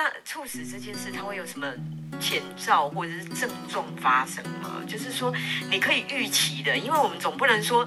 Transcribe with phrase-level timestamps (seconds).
[0.00, 1.70] 那猝死这件事，它会有什么
[2.18, 4.80] 前兆或者是症状发生吗？
[4.88, 5.30] 就是说
[5.70, 7.86] 你可以预期的，因为我们总不能说。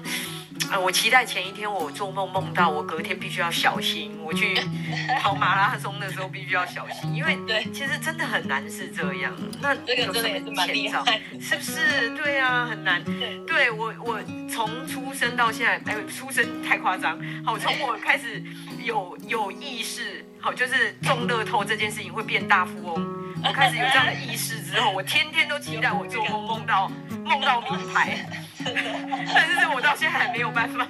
[0.70, 4.54] 呃，我期待前一天我做梦梦到我隔天必须要小心，我去
[5.20, 9.34] 跑马拉松的时候必须要小心，因为对，其实真的很难是这样。
[9.60, 12.10] 那这个真的也是蛮厉害，是不是？
[12.10, 13.02] 对啊，很难。
[13.02, 17.18] 对，对我我从出生到现在，哎，出生太夸张。
[17.44, 18.40] 好，从我开始
[18.84, 23.02] 有有意识，好，就是中乐透这件事情会变大富翁，
[23.42, 26.92] 我开始有这样的意识之后，我天天都期待我做梦梦到
[27.24, 28.18] 梦到名牌。
[28.62, 30.86] 但是我到现在还没有办法，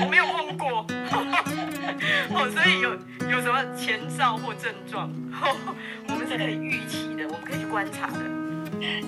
[0.00, 0.86] 我没有梦过，
[2.30, 2.94] 哦，所以有
[3.30, 5.12] 有什么前兆或症状，
[6.08, 8.18] 我们是可以预期的，我们可以去观察的。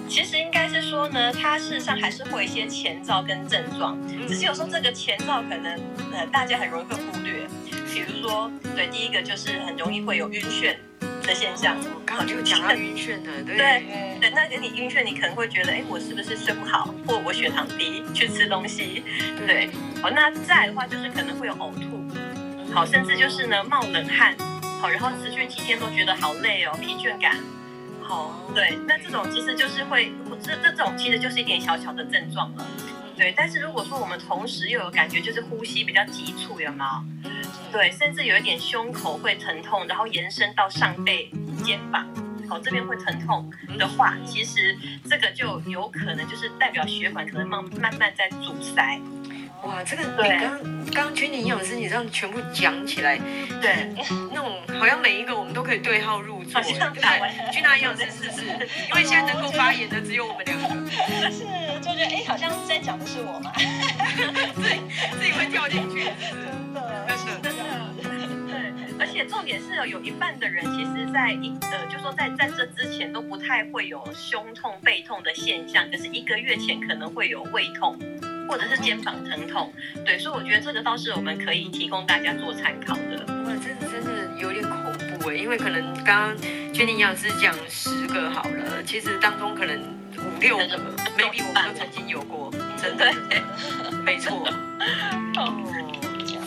[0.06, 3.96] 其实应该是说呢，它事实上还是会有一些前兆跟症状，
[4.28, 5.80] 只是有时候这个前兆可能
[6.12, 7.46] 呃大家很容易会忽略，
[8.04, 10.76] 比如说对，第一个就是很容易会有晕眩。
[11.22, 13.56] 的现象，刚好就讲到晕眩的，对。
[13.56, 19.02] 对对，那给你晕眩，你可能会觉得，哎，我是不是睡不好，或我血糖低，去吃东西，
[19.44, 19.68] 对，
[20.00, 22.00] 好，那再来的话就是可能会有呕吐，
[22.72, 24.36] 好，甚至就是呢冒冷汗，
[24.80, 27.36] 好，然后持续几天都觉得好累哦，疲倦感，
[28.00, 32.64] 好，对，那这种其实就是会，这这种其实就是一点小小的症状了。
[33.16, 37.30] 对，但是如果说我们同时又有感觉，就是呼吸比较急促，有没有？
[37.76, 41.30] 对，甚至有一点胸口会疼痛，然后延伸到上背、
[41.62, 42.06] 肩膀，
[42.48, 44.74] 好，这边会疼痛的话，其实
[45.04, 48.98] 这个就有可能就是代表血管可能慢慢慢在阻塞。
[49.62, 53.18] 哇，这个你刚刚刚君宁营养师，你这样全部讲起来，
[53.60, 53.92] 对，
[54.32, 57.52] 那种好像每一个我们都可以对号入座，对不对？
[57.52, 58.42] 君娜营养师是不是？
[58.90, 60.68] 因为现在能够发言的只有我们两个。
[61.30, 61.44] 是，
[61.80, 63.50] 就觉得哎，好像在讲的是我嘛。
[63.56, 64.80] 对，
[65.18, 66.04] 自己会跳进去。
[66.04, 67.06] 真的，
[67.42, 67.60] 真的，
[68.46, 68.54] 对。
[68.98, 77.98] 而且重点是有有一半的人，其实在一呃，就说在在这之前都不太会有胸痛、背痛的现象，可是一个月前可能会有胃痛。
[78.48, 79.72] 或者是肩膀疼痛，
[80.04, 83.24] 对，所以我觉得这个倒是我们可以提供大家做参考的。
[83.44, 86.36] 哇，真的真的有点恐怖哎，因为可能刚刚
[86.72, 89.80] 君宁营养师讲十个好了，其实当中可能
[90.16, 90.78] 五六个
[91.18, 93.12] ，maybe 我们都曾经有过， 真的，
[94.04, 94.48] 没错。
[95.36, 95.52] 哦，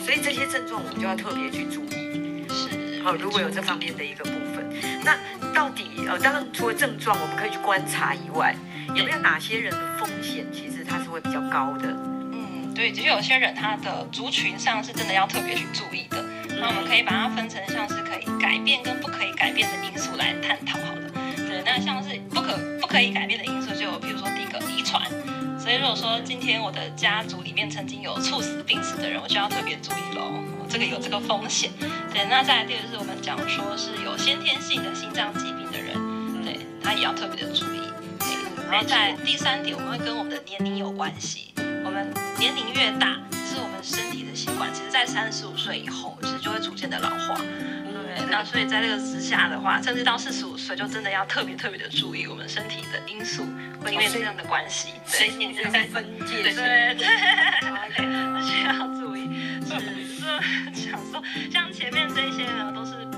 [0.04, 2.44] 所以这些症状我们就要特别去注意。
[2.48, 4.66] 是，好，如果有这方面的一个部分，
[5.04, 5.16] 那
[5.54, 8.54] 到底呃，当然除了症状我们可以去观察以外，
[8.94, 10.79] 有没有哪些人的风险其实它
[11.10, 11.88] 是会比较高的？
[12.32, 16.24] 嗯，对，只是有些人他的族群上是真的要特别去注意的。
[16.60, 21.10] 那我们可以把它分成像是可以改变跟不可以改变的因素来探讨好了。
[21.36, 25.02] 对，那像是不可不可以改变的因素，就有譬如说第一个遗传。
[25.58, 30.32] 所以如果说今天我的家族里面曾经有猝死病死的人，我就要特别注意喽，
[30.62, 31.70] 我这个有这个风险。
[32.12, 35.94] 对，那再来第二个是我们讲说是有先天性的心脏疾病的人，
[36.44, 37.69] 对，他也要特别的注意。
[38.70, 41.52] 然后在第三点，我们会跟我们的年龄有关系。
[41.84, 42.08] 我们
[42.38, 47.34] 年龄越大，是我们身体的习惯，其实在三十五岁以后，其实就会逐渐的老化。
[47.34, 53.42] 对，那所以在这个之下的话，甚至到四十五岁，就真的要特别特别的注意我们身体的因素，
[53.82, 57.08] 会因为这样的关系，所以你是在分界，对对对，
[57.66, 59.28] 而且要注意，
[59.66, 59.74] 是
[60.14, 60.22] 是
[60.88, 61.20] 想说，
[61.50, 63.09] 像前面这些呢，都是。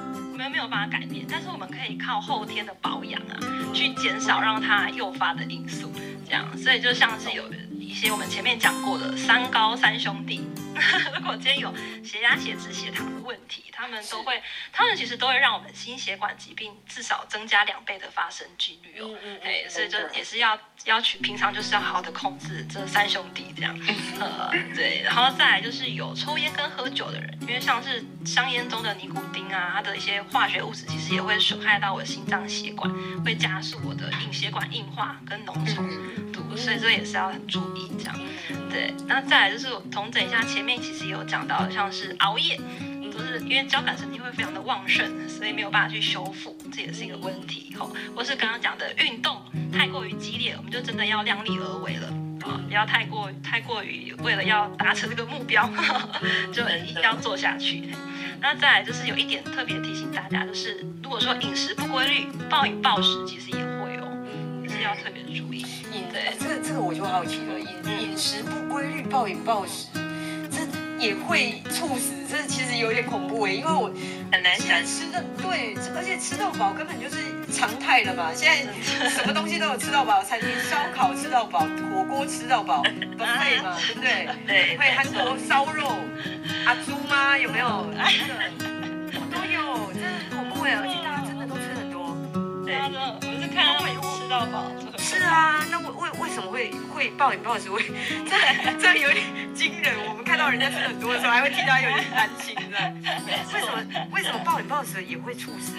[0.42, 3.38] 没有没有办法改变，但是我们可以靠后天的保养啊，
[3.72, 5.92] 去减少让它诱发的因素，
[6.26, 7.48] 这样，所以就像是有
[7.92, 10.48] 一些我们前面讲过的三高三兄弟，
[11.14, 11.70] 如果今天有
[12.02, 14.42] 血压、血脂、血糖的问题，他们都会，
[14.72, 19.14] 他们其实都会让我们心血管疾病至少增加两倍的发生几率哦。
[19.22, 19.68] 嗯嗯。
[19.70, 23.78] 所以就也是要要去平常就是要好好的控制这三兄弟这样。
[24.18, 32.90] 呃，对，然后再来就是有抽烟跟喝酒的人，因为像是香烟中的尼古丁啊，它的一些化学物质其实也会损害到我的心脏血管，
[33.22, 35.86] 会加速我的硬血管硬化跟脓稠
[36.52, 38.14] 度，所以这也是要很注意这样。
[38.70, 42.60] 对，那再来就是我重整一下，前面其实也有讲到，像是熬夜。
[43.12, 47.94] 就是因为交感神经会非常的旺盛，所以没有办法去修复，这也是一个问题吼。
[48.16, 49.36] 或是刚刚讲的运动
[49.70, 52.06] 太过于激烈，我们就真的要量力而为了
[52.40, 55.68] 啊，不要太过太过于为了要达成这个目标，
[56.50, 57.82] 就一定要做下去。
[58.40, 63.62] 那再来就是有一点特别提醒大家，就是如果说饮食不规律、暴饮暴食，其实也
[64.82, 65.64] 要特别注意。
[65.92, 69.86] 饮对，这个这个我就好奇了，饮饮食不规律、暴饮暴食，
[70.50, 70.58] 这。
[71.02, 73.90] 也会猝死，这其实有点恐怖哎，因为我
[74.30, 77.16] 很难想吃的，对，而且吃到饱根本就是
[77.52, 78.30] 常态了嘛。
[78.32, 82.84] 现在什么东西都有吃到饱，餐厅烧烤吃到饱，火锅吃到饱，
[83.18, 84.28] 都会嘛，对不对？
[84.46, 85.90] 对，会韩国烧肉，
[86.66, 87.36] 阿猪吗？
[87.36, 87.66] 有没有？
[89.28, 93.98] 都有，真的很恐怖哎，而且大家真的都真的，我是看他们吃
[94.32, 94.91] 到饱。
[95.18, 97.68] 是啊，那为为为什么会会暴饮暴食？
[97.70, 97.82] 会
[98.28, 99.24] 这这 有点
[99.54, 99.94] 惊人。
[100.08, 102.94] 我们看到人家吃很多的时候，还会替他有点担心的。
[103.52, 105.74] 为什么为什么暴饮暴食也会猝死？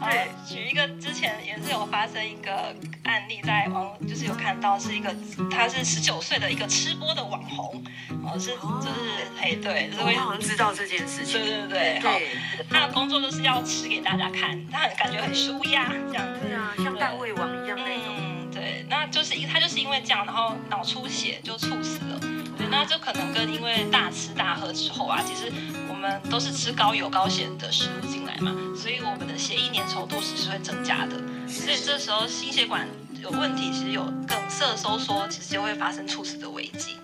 [0.00, 5.14] 对，举一个之前也是有发生一个案例，在网就是有看到是一个
[5.50, 7.84] 他是十九岁的一个吃播的网红，
[8.24, 11.40] 哦是就是哎对，就是会好像知道这件事情。
[11.42, 12.28] 对对对对，
[12.70, 16.26] 他的工作就是要吃给大家看，他很感觉很舒压这样。
[16.40, 18.29] 对啊，像大胃王一样那种。
[18.60, 22.20] 嗯，对，那就是因他就是因为这样，然后脑出血就猝死了。
[22.56, 25.50] 对，那就可能跟因为大吃大喝之后啊，其实
[25.88, 31.16] 我们都是吃高油高咸的食物进来嘛，所以我们的血液粘稠度是会增加的。
[31.48, 32.86] 所以这时候心血管
[33.22, 36.96] 有问题，其实有梗塞收缩，其实就会发生猝死的危机。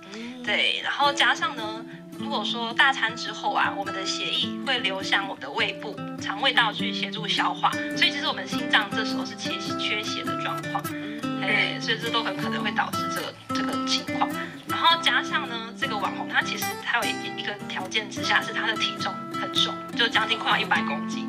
[0.45, 1.85] 对，然后加上呢。
[2.19, 10.83] 如果说大餐之后啊，我们的血液会流向我们的胃部、肠胃道去协助消化，所以其实我们心脏这时候是缺缺血的状况，
[11.47, 14.29] 哎，所以这都很可能会导致这个这个情况。
[14.69, 21.29] 然后加上呢，这个网红他其实他有一一个条件之下是他的体重很重，就将近快要一百公斤，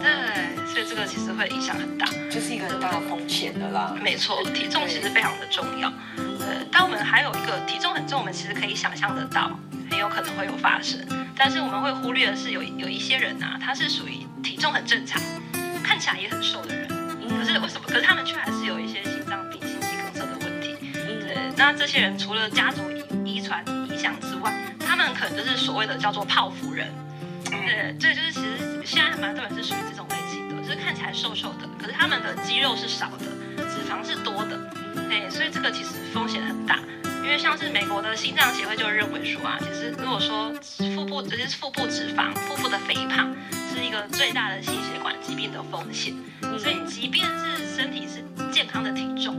[0.00, 3.94] 对，所以这个其实会影响很大，就是一个很大的风险的啦。
[4.00, 5.88] 没错，体重其实非常的重要。
[6.18, 9.50] 呃，但我们还有一个体重很重，我们其实可以想象得到。
[9.88, 11.00] 很有可能会有发生，
[11.36, 15.22] 但是我们会忽略的是有有一些人啊，他是属于体重很正常，
[15.82, 17.86] 看起来也很瘦的人，可是为什么？
[17.86, 19.00] 可是他们却还是有一些
[21.56, 26.88] 那这些人除了家族遗遗传影响之外，他们可能就是所谓的叫做泡芙人。
[27.44, 33.26] 对，这就是其实现在还蛮多人是属于这种类型的，就是看起来瘦瘦的，可是他们的肌肉是少的，
[33.68, 34.58] 脂肪是多的。
[35.08, 36.78] 对，所以这个其实风险很大。
[37.24, 40.52] 因为像是美国的心脏协会就认为说啊，其实如果说
[40.94, 43.34] 腹部，尤其是腹部脂肪、腹部的肥胖，
[43.74, 46.14] 是一个最大的心血管疾病的风险。
[46.56, 49.34] 所以，即便是身体是健康的体重，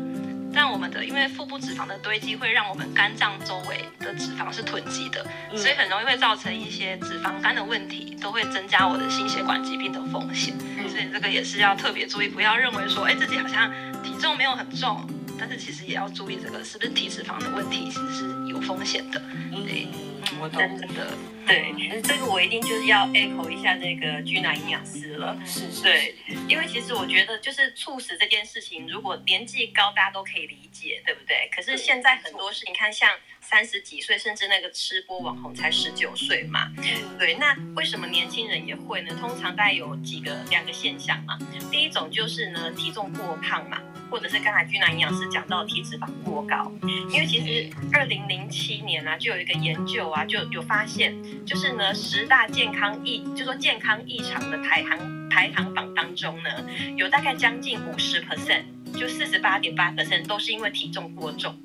[0.57, 5.23] 但我们的因为腹部脂肪的堆积会让我们肝脏周围的脂肪是囤积的，
[5.55, 10.57] 所以很容易会造成一些脂肪肝的问题，都会增加我的心血管疾病的风险。
[10.89, 13.71] 所以这个也是要特别注意，不要认为说，哎，自己好像
[14.01, 15.07] 体重没有很重。
[15.39, 19.21] 但是其实也要注意这个是不是体脂肪的问题，其实是有风险的。
[19.51, 20.06] 对，嗯，
[20.41, 21.13] 我懂的。
[21.47, 25.37] 对，这个我一定就是要 echo 一下那个居娜营养师了。
[25.45, 25.81] 是是。
[25.81, 26.15] 对，
[26.49, 31.49] 因为其实我觉得就是猝死这件事情，如果年纪高大家都可以理解，对不对？
[31.55, 33.09] 可是现在很多事情，你看像。
[33.39, 36.69] 三十几岁，甚至那个吃播网红才十九岁嘛，
[37.17, 39.15] 对，那为什么年轻人也会呢？
[39.21, 41.39] 通常大概有几个两个现象嘛。
[41.71, 46.71] 第一种就是呢，体重过胖嘛，或者是刚才君南营养师讲到体脂肪过高。
[47.11, 51.15] 因为其实二零零七年啊，就有一个研究啊，就有发现，
[51.45, 56.49] 就是呢，十大健康异，就说健康异常的排行排行榜当中呢，
[56.95, 58.63] 有大概将近五十 percent，
[58.93, 61.55] 就四十八点八 percent 都是因为体重过重。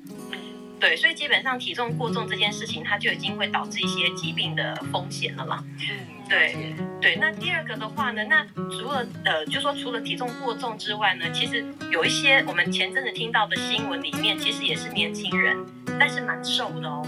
[0.83, 5.63] 对，所以基本上体重过重这件事情，它就已经会导致一些疾病的风险了嘛。
[5.89, 7.15] 嗯，对对。
[7.15, 15.55] 那第二个的话呢，那除了呃，就说除了体重过重之外呢，其实有一些我们前阵子听到的新闻里面，其实也是年轻人，
[15.97, 17.07] 但是蛮瘦的哦。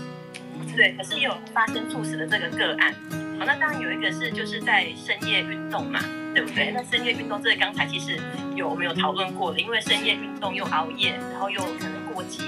[0.73, 2.93] 对，可是也有发生猝死的这个个案。
[3.37, 5.99] 好，那当然有一个是就是在深夜运动嘛，
[6.33, 6.71] 对不对？
[6.73, 8.17] 那深夜运动这个刚才其实
[8.55, 12.41] 有我们有讨论过的，因为深夜运动又熬夜，然后又可能过激。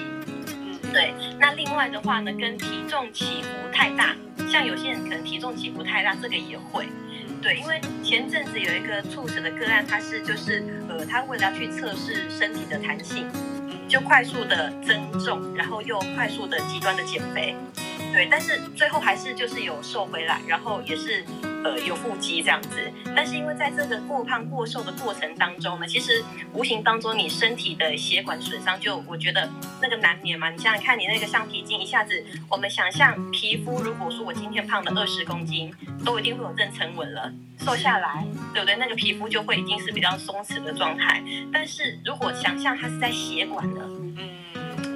[0.94, 4.16] 对，那另外的话呢，跟体重起伏太大，
[4.52, 6.88] 像有些人可能体重起伏太大，这个也会。
[7.42, 13.28] 对，因为前阵子有一个猝死的个案，他是就是呃，他为了要去测试身体的弹性，
[13.88, 17.56] 就快速的增重，然后又快速的极端的减肥。
[18.12, 21.24] 对，但是最后还是就是有瘦回来，然后也是
[21.68, 22.92] 呃有腹肌这样子。
[23.16, 29.50] 但是因为在这个过胖过瘦的过程当中呢，其实无形当中你身体的血管损伤，就我觉得
[29.82, 30.50] 那个难免嘛。
[30.50, 35.74] 你想想看，你那个橡皮筋一下子，我们想象皮肤，如果说我今天胖了二十公斤，
[36.06, 38.76] 都一定会有妊娠纹了，瘦下来，对不对？
[38.78, 41.22] 那个皮肤就会已经是比较松弛的状态。
[41.52, 44.30] 但是如果想象它是在血管的，嗯。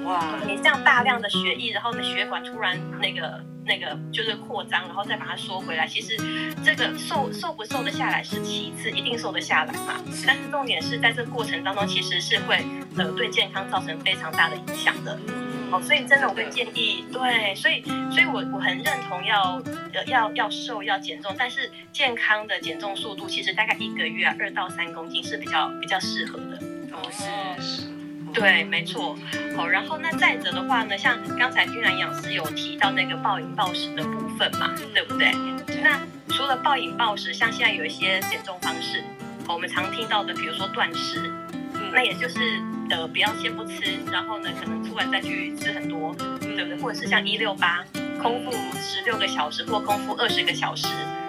[0.04, 6.16] 哇，你这样大量的血液，然后呢，血管突然那个那个就是扩张，然后再把它缩回来，其实
[6.64, 10.00] 这个瘦瘦不瘦得下来是其次，一定瘦得下来嘛。
[10.26, 12.64] 但是重点是在这个过程当中，其实是会
[12.96, 15.18] 呃对健康造成非常大的影响的。
[15.70, 19.62] 哦，所以真的我会建议，对，所以所以我我很认同要
[20.06, 26.58] 要要瘦要减重，但是健康的减重速度其实大概一个月啊二到三公斤是比较比较适合的。
[26.92, 27.08] 哦，
[27.58, 27.91] 是。
[28.32, 29.16] 对，没错。
[29.56, 35.32] 好，然后那再者的话呢，像刚才君然营养师有提到那个暴饮暴食的部分嘛，对不对？
[35.82, 39.02] 那除了暴饮暴食，像现在有一些减重方式，
[39.48, 41.30] 我们常听到的，比如说断食，
[41.92, 42.40] 那也就是
[42.90, 46.76] 呃，不要先不吃，然后呢，可能突然再去吃很多，对不对？
[46.78, 47.84] 或者是像一六八，
[48.20, 50.86] 空腹十六个小时或空腹二十个小时，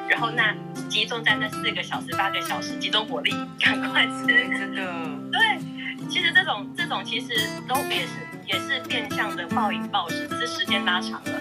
[0.07, 0.55] 然后那
[0.89, 4.83] 集中在那四个小时、八个小时，集中火力，赶快吃，真的。
[5.31, 5.57] 对，
[6.13, 7.29] 其实这种这种其实
[7.67, 8.09] 都也是
[8.45, 11.31] 也是变相的暴饮暴食，只是时间拉长了。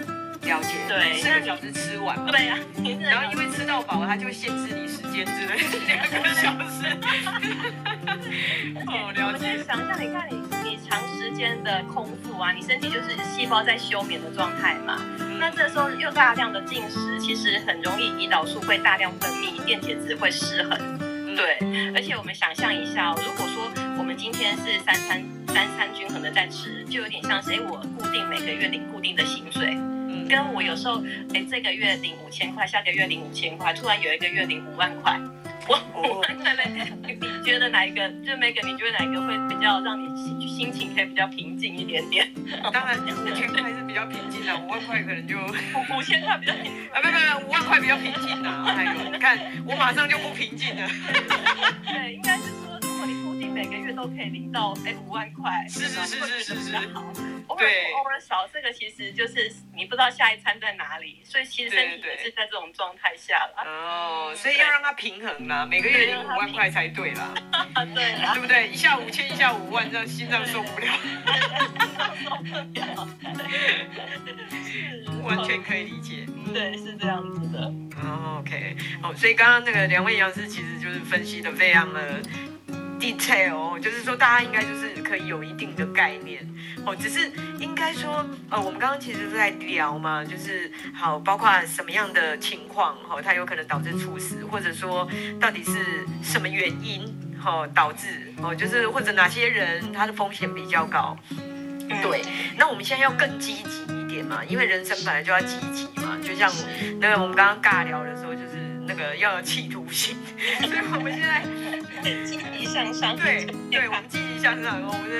[0.41, 6.87] 了解，对，四个小时吃完，对呀、啊， 然后因为吃到饱，他就会限制你时间之类的，两个小时。
[8.87, 9.63] 哦，了解。
[9.63, 14.97] 想象，你看你你长时间的空腹啊，你身体就是细胞在休眠的状态嘛。
[15.19, 20.75] 嗯、那这时候又大量的进食，其实很容易胰岛素会大量分泌，电解质会失衡。
[20.99, 21.59] 嗯、对，
[21.95, 23.82] 而且我们想象一下，如果说我
[24.13, 29.75] 们今天是三餐三餐均衡的在吃，就有点像是哎，我固定每个月领固定的薪水。
[29.75, 31.03] 嗯跟我有时候，
[31.33, 35.19] 哎，这个月领五千块，下个月领五千块，突然有一个月领五万块，
[35.67, 36.71] 我五万块嘞，
[37.03, 38.07] 你觉得哪一个？
[38.23, 42.29] 就 Megan， 你觉得哪一个会比较让你心心情可以比较平静一点点？
[42.71, 48.49] 当然，五千块是比较平静的，五万块可能就五千块比较平静啊，不不不，五万块比较平静的。
[48.49, 50.87] 哎呦，你看我马上就不平静了。
[51.85, 52.43] 对，应该是
[53.53, 57.03] 每个月都可以领到哎五万块，是是是是是是，好。
[57.47, 63.63] 偶尔偶尔少，这个其实就是你不知道下一餐在哪里，所以其实身体也是在这种状态下了。
[63.63, 67.33] 哦，所以要让它平衡啦，每个月领五万块才对啦。
[67.93, 68.67] 对， 对不对？
[68.69, 70.87] 一下五千，一下五万，这样心脏受不了。
[72.23, 73.07] 受不了。
[75.23, 76.25] 完全可以理解。
[76.53, 77.71] 对，是这样子的。
[78.39, 82.21] OK，好，所以刚刚那个两位营养师其实就是分析的非常的
[83.03, 86.47] detail，就是说大家应该就是可以有一定的概念。
[86.85, 87.29] 哦，只是
[87.59, 95.07] 应该说，呃，我们刚刚其实是在聊嘛，就是好，包括什么样的情况，哈、哦，它有可能导致猝死，或者说
[95.39, 97.05] 到底是什么原因，
[97.41, 101.17] 哈、哦，导致，哦，就是或者哪些人他的风险比较高，
[102.01, 102.21] 对。
[102.57, 106.51] 那我们现在要更积极一点嘛，因为人生本来就要积极嘛，就像
[106.99, 108.52] 那个我们刚刚尬聊的时候，就是
[108.85, 110.17] 那个要有企图心，
[110.61, 111.41] 所以我们现在
[112.25, 115.15] 积极向上，对，对，我们积极向上，我们的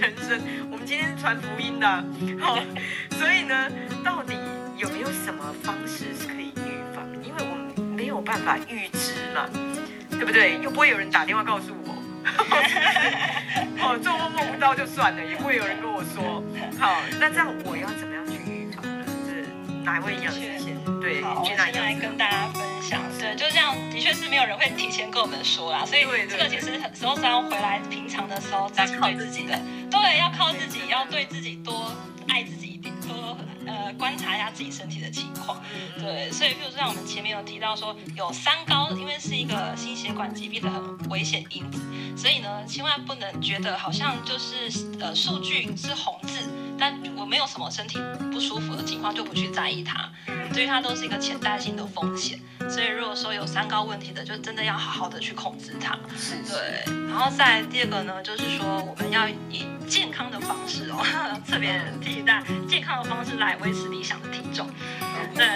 [0.00, 0.40] 人生。
[0.70, 1.86] 我们今天传福音的，
[2.40, 2.58] 好，
[3.18, 3.70] 所以呢，
[4.04, 4.34] 到底
[4.76, 7.06] 有没有什么方式是可以预防？
[7.22, 9.48] 因为我们没有办法预知嘛，
[10.10, 10.58] 对不对？
[10.62, 11.94] 又不会有人打电话告诉我，
[13.80, 16.44] 哦，做梦梦不到就算了，也不会有人跟我说，
[16.78, 19.04] 好，那这样我要怎么样去预防呢？
[19.26, 19.46] 是
[19.82, 20.76] 哪一位营养师先？
[21.00, 22.46] 对，好，我现在跟大家
[24.06, 29.60] 确是没有人会提前跟我们说啦，所以这个其实很时候是要回来平常的时候再靠自己的。
[29.90, 31.90] 对，要靠自己，要对自己多
[32.28, 33.36] 爱自己一点，多
[33.66, 35.60] 呃观察一下自己身体的情况。
[35.98, 41.80] 对，所以比如说像我们前面有提到说，有三高，因为是一个心血管疾病的很危险因子，
[42.16, 47.98] 所以呢，千万不能觉得好像就是呃数据是红字，但我没有什么身体
[48.32, 50.10] 不舒服的情况就不去在意它，
[50.52, 52.40] 对于它都是一个潜在性的风险。
[52.68, 55.96] 所以如果说有三高问题的，就真的要好好的去控制它。
[56.48, 61.04] 对，然后再第二个呢，就是说我们要以健康的方式哦，
[61.48, 64.68] 特别提醒大家，健康的方式来维持理想的体重。
[65.34, 65.46] 对，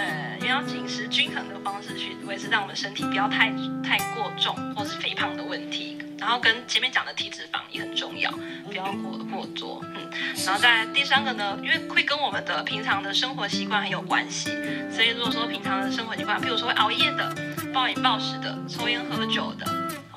[0.41, 3.51] 也要饮食均衡的方式去维持，让我们身体不要太
[3.83, 5.97] 太过重或是肥胖的问题。
[6.19, 8.29] 然后跟前面讲的体脂肪也很重要，
[8.67, 9.83] 不要过过多。
[9.95, 10.07] 嗯，
[10.45, 14.51] 然后再第三个呢，因为会跟我们的平常的生活习惯很有关系，
[14.93, 17.35] 所以如果说平常的生活习惯，譬如说会熬夜的、
[17.73, 19.65] 暴饮暴食的、抽烟喝酒的，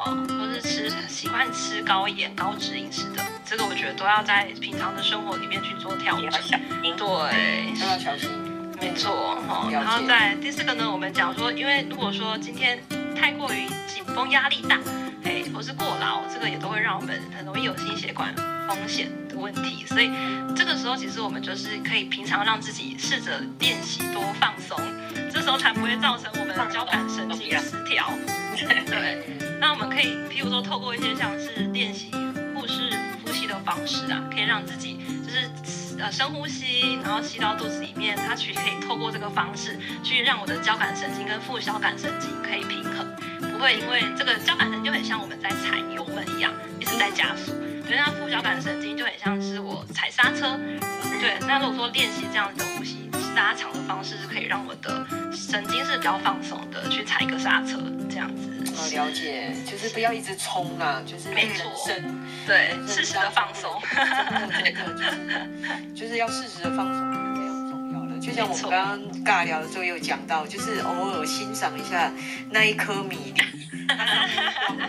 [0.05, 6.31] 哦，或是吃喜欢吃高盐高脂饮食的，这个我觉得都要在平常的生活里面去做调整。
[6.83, 8.29] 对，都要小心。
[8.81, 12.79] 没错，哦，然后在第四个呢，我们讲说，因为如果说今天
[13.15, 14.79] 太过于紧绷、压力大。
[15.27, 18.35] 哎，或是过劳，这个也都会让我们很容易有心血管
[18.69, 19.87] 风险的问题。
[19.87, 20.11] 所以
[20.55, 24.79] 这个时候，其实我们就是可以平常让自己试着练习多放松，
[25.33, 28.11] 这时候才不会造成我们的交感神经失调。
[28.87, 29.25] 对，
[29.61, 32.11] 那我们可以，譬如说，透过一些像是练习
[32.55, 32.91] 腹式
[33.25, 35.49] 呼吸的方式啊，可以让自己就是
[35.99, 43.07] 呃深呼吸，然后吸到肚子里面，它去可以透过这个方式去让我的交感神经跟副交感神经可以平衡。
[43.41, 47.53] 不会，因为这个交感神经就很像我们在踩油门一样，一直在加速。
[47.87, 50.59] 对，那副交感神经就很像是我踩刹车。
[51.21, 57.79] 对，那如果说练习这样子的呼吸拉长的方式，是可以让我的神经是比较放松的，去踩一个刹车，
[58.11, 58.54] 这样子。
[58.97, 61.71] 哦，了解，就是不要一直冲啊，就是没错，
[62.47, 63.71] 对，适时的放松。
[65.95, 67.15] 就是要适时的放松。
[68.21, 72.11] 就像我们刚刚尬聊的时候有讲到，就是偶尔欣赏一下
[72.51, 73.43] 那一颗米粒，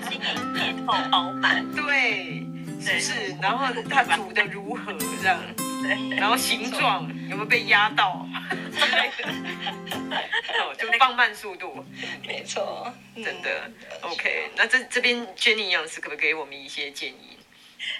[0.10, 1.66] 晶莹剔透饱满。
[1.76, 2.46] 对，
[2.80, 3.36] 是不是？
[3.42, 5.38] 然后它煮的如何这样？
[5.86, 8.28] 对，然后形状有没有被压到
[8.72, 9.30] 之类的？
[10.58, 11.86] 哦，就放慢速度。
[12.26, 13.72] 没错，真的。
[14.02, 17.35] OK，那这这边 Jenny 营养师可不可以给我们一些建议？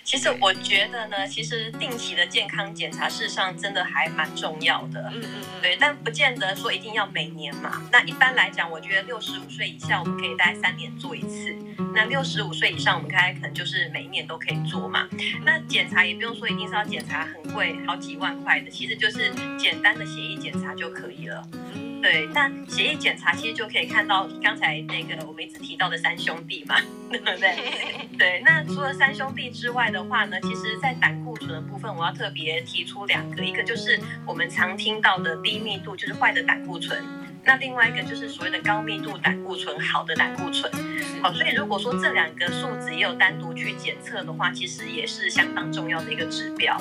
[0.04, 5.10] 其实我觉得呢，其实定期的健康检查，事实上真的还蛮重要的。
[5.14, 5.62] 嗯嗯嗯。
[5.62, 7.82] 对，但不见得说一定要每年嘛。
[7.92, 11.56] 那一般来讲，我觉得六十五岁以下，我们可以大概三年做一次。
[11.94, 15.08] 那六十五岁以上，我们大概可能就是每一年都可以做嘛。
[15.44, 21.48] 那检查也不用说一定是要检查很贵，好几万块的，其实就是简单的血液检查就可以了。
[22.06, 26.76] 对，但血液检查其实就可以看到刚才那个我们一直提到的三兄弟嘛，
[27.10, 27.56] 对不对？
[28.16, 37.04] 对，那除了三兄弟之外的话呢，其实在胆固醇的部分，我要特别提出两个，一个就是我们常听到的低密度，就是坏的胆固醇。
[37.44, 40.72] 那另外一个就是所谓的高密度胆固醇，好的胆固醇，
[41.26, 46.80] 好，所以如果说这两个数值也有单独去检测的话，其实也是相当重要的一个指标。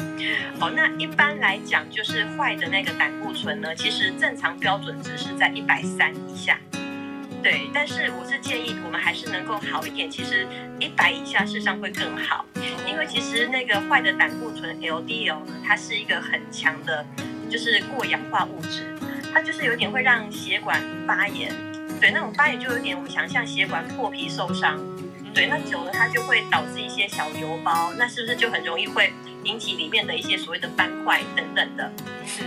[0.61, 6.59] 好，那一般来讲，就是坏的那个胆固醇呢，其实正常标准值是在一百三以下。
[7.43, 10.47] 对，但是我是建议我们还是能够好一点，其实
[10.79, 12.45] 一百以下事实上会更好，
[12.87, 17.03] 因为其实那个坏的胆固醇 LDL 呢，它是一个很强的，
[17.49, 18.95] 就是过氧化物质。
[19.33, 21.51] 它就是有点会让血管发炎，
[22.01, 24.79] 对，那种发炎就有点我们想象血管破皮受伤，
[25.33, 29.13] 对，那久了它就会导致一些小油包，那是不是就很容易会
[29.45, 31.91] 引起里面的一些所谓的斑块等等的？
[32.27, 32.43] 是，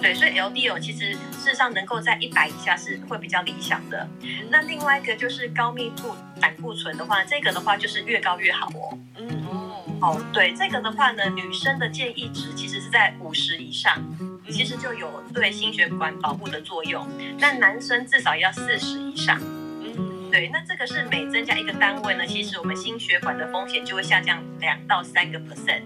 [0.00, 4.08] 对，所以 LDL 其实事实上能够在一百以下是会比较理想的。
[4.50, 8.98] 那另外一个就是高密度胆固醇的话，这个的话就是越高越好哦。
[9.16, 14.02] 嗯哦，哦，对，这个的话呢，女生的建议值其实是在五十以上。
[14.50, 17.06] 其实就有对心血管保护的作用，
[17.38, 19.40] 那男生至少要四十以上。
[19.82, 25.82] 嗯，对，那这个是每增加一个单位呢，其实我们心血管的风险就会下降两到三个 percent。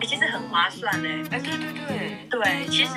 [0.00, 1.08] 哎，其实很划算呢。
[1.30, 2.94] 哎，对对对对，其实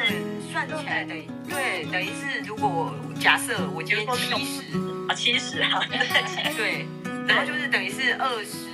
[0.51, 4.61] 算起来等于对，等于是如果我假设我今天七十
[5.07, 5.81] 啊七十啊，
[6.55, 6.85] 对，
[7.27, 8.67] 然后就是等于是二十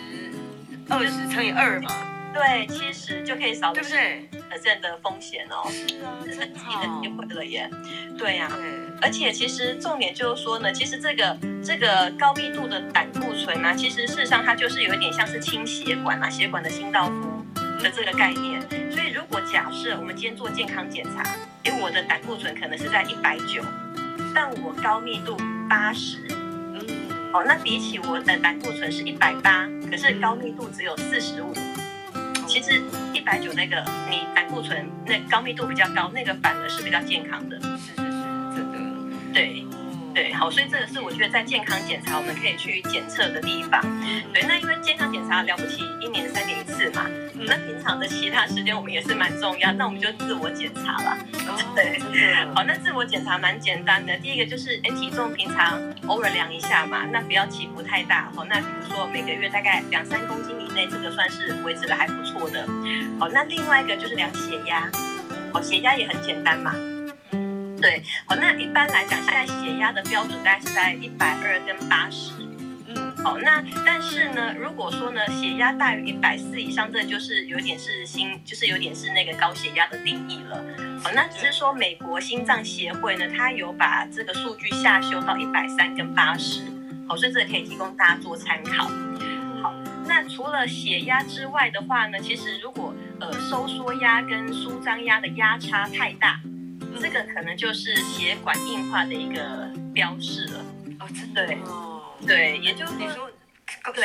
[0.90, 1.90] 二十乘以二嘛，
[2.34, 4.28] 对，七十就可以少，对不对？
[4.62, 7.70] 这样的风险哦，是啊，这是自己的机会了耶，
[8.18, 8.58] 对呀、啊，
[9.02, 17.46] 而且其实重点就是说呢，其实这个这个高密度的胆固醇啊，其实事实上它就是有一点像是清血管啊，血管的清道夫
[17.84, 18.62] 的这个概念。
[18.92, 21.24] 所以如果假设我们今天做健康检查，
[21.64, 23.62] 因为我的胆固醇可能是在一百九，
[24.34, 25.38] 但我高密度
[25.70, 26.86] 八十，嗯，
[27.34, 31.54] 哦，那比起我的胆固醇是一百八，可是高密度只有四十五。
[32.48, 32.82] 其实
[33.14, 37.60] 一百九那个，你胆固醇那高密度比较高，那个反而是比较健康的。
[37.60, 38.02] 是是是，
[38.56, 38.80] 真的。
[39.34, 39.66] 对，
[40.18, 43.80] 对，好，所以这个是我觉得在健康检查我们可以去检测的地方。
[44.34, 47.06] 对，那因为健康检查了不起，一年三年一次嘛。
[47.36, 51.16] 那平常的其他时间我们也是蛮重要，那我们就自我检查了。
[51.76, 52.00] 对，
[52.56, 54.18] 好，那自我检查蛮简单的。
[54.18, 58.32] 第一个就是，哎，体重平常偶尔量一下嘛，那不要起伏太大。
[58.36, 62.68] 好，那比如说每个月大概两三公斤以内，这个算是维持的还不错的。
[63.20, 64.90] 好，那另外一个就是量血压。
[65.54, 66.74] 好，血压也很简单嘛。
[67.82, 72.32] 对，好，那一般来讲，现在血压的标准大概是在一百二跟八十。
[73.24, 80.64] 好，那但是呢，如果说呢，血压大于一百四以上，这就是有点是心，就是有点是那个高血压的定义了。
[81.04, 86.62] 好，那只是说美国心脏协会呢，它有把这个数据下修到一百三跟八十。
[87.08, 88.86] 好，所以这个可以提供大家做参考。
[89.62, 89.74] 好，
[90.08, 96.40] 那除了血压之外的话呢，其实如果呃收缩压跟舒张压的压差太大，
[96.98, 100.60] 这个可能就是血管硬化的一个标示了。
[101.00, 101.46] 哦，真的。
[101.48, 101.58] 对。
[102.26, 103.30] 对，也就是你说，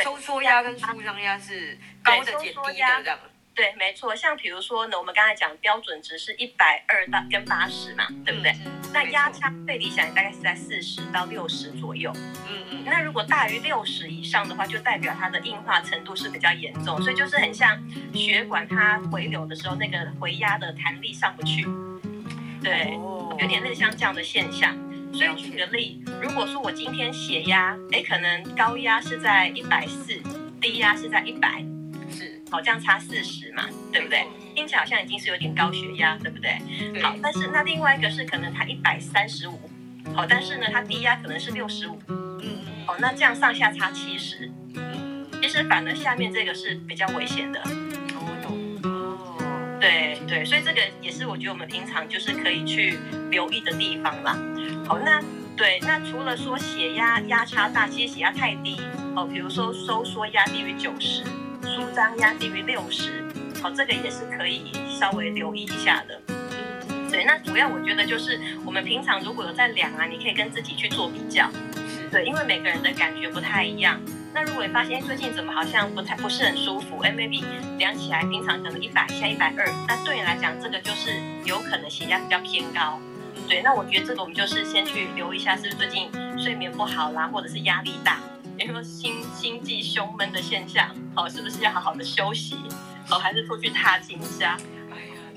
[0.03, 3.19] 收缩压跟舒张压是高的减低的这样。
[3.55, 4.15] 对，没错。
[4.15, 8.55] 像比如说呢，我们刚才讲标准值是一百二到跟八十嘛，对不对？
[8.93, 12.11] 那压差最理想大概是在四十到六十左右。
[12.15, 12.83] 嗯嗯。
[12.85, 17.81] 那如果大于六十以上的话，就代表它的硬化程度是比较严重，所以就是很像
[18.13, 21.65] 血管它回流的时候，那个回压的弹力上不去。
[22.63, 22.97] 对，
[23.39, 24.75] 有点类似像这样的现象。
[25.13, 30.19] 所以举个例，如果说我今天血压，哎，可能高压是在一百四，
[30.59, 31.63] 低压是在一百，
[32.09, 34.25] 是，好，这样差四十嘛，对不对？
[34.55, 36.57] 听起来好像已经是有点高血压，对不对？
[36.91, 37.03] 对。
[37.03, 39.69] 好，但是那另外一个是可能它一百三十五，
[40.15, 47.61] 好，但是呢，它低压可能是六十五，嗯，好，那这样上下差七十，嗯，其实反而下面这个是比较危险的。
[49.83, 52.97] 对对，所以这个也是我觉得我们平常就是可以去
[53.29, 54.37] 留意的地方啦。
[54.87, 55.21] 好，那
[55.57, 58.79] 对，那除了说血压压差大，其实血压太低，
[59.13, 61.25] 哦，比如说收缩压低于九十，
[61.63, 63.25] 舒张压低于六十，
[63.61, 66.21] 好，这个也是可以稍微留意一下的。
[67.11, 71.49] 对，那主要我觉得就是我们平常如果有在量啊，你可以跟自己去做比较，
[72.09, 73.99] 对，因为每个人的感觉不太一样。
[74.33, 77.43] 那如果发现最近怎么好像不太不是很舒服，哎，maybe
[77.77, 81.11] 量起来平常可能一百，现在一百二，那对你来讲这个就是
[81.45, 82.99] 有可能血压比较偏高。
[83.47, 88.19] 对，那我觉得这个我们就是先去留意一下，是不是最近睡眠不好啦，或者是压力大，
[88.57, 92.57] 比如说心心悸、胸闷的现象，好，是不是要好好的休息，
[93.07, 94.57] 好，还是出去踏青一下？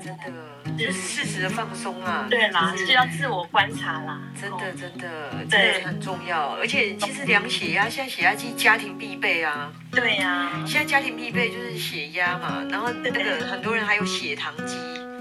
[0.02, 2.26] 真的，就是适时的放松啊。
[2.28, 4.20] 对啦，是要自我观察啦。
[4.40, 6.56] 真的，真的，对，很重要。
[6.56, 9.72] 而且其实量血压，现在血压计家庭必备啊。
[9.90, 14.76] 对呀，现在家庭必备就是血压嘛，然后那个很多人还有血糖机，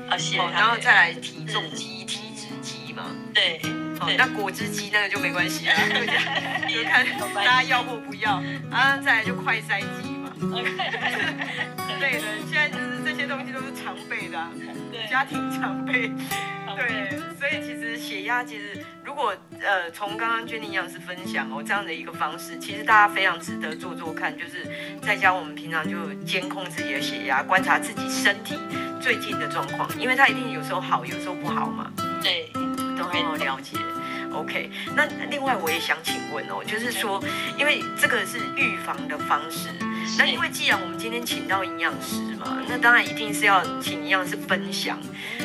[0.10, 3.06] 啊，血糖，然后再来体重机、体脂机嘛。
[3.34, 3.62] 对，
[4.00, 5.76] 哦，那果汁机那个就没关系啊，
[6.68, 8.98] 就看 大家要或不要啊。
[8.98, 10.58] 再来就快筛机嘛。
[12.00, 14.38] 对的，现在就是这些东西都是常备的，
[15.10, 16.12] 家庭常备。
[16.76, 24.68] 对，所以其实血压其实如果呃从刚刚 Jenny 营养师分享哦这样的一个方式，其实大家非常值得做做看，就是
[25.02, 28.60] 在家我们平常就监控自己的血压，观察自己身体
[29.00, 31.90] 最近的状况，因为它一定有时候好，有时候不好嘛。
[32.22, 32.52] 对，
[32.98, 33.78] 都很好了解。
[34.34, 37.24] OK，那另外我也想请问哦，就是说，
[37.58, 39.70] 因为这个是预防的方式，
[40.18, 44.98] 那因为既然我们今天请到营养师嘛，那当然一定是要请营养师分享。